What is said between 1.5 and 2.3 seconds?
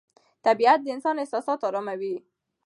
اراموي